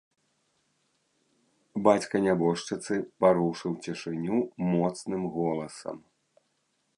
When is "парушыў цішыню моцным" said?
3.25-5.21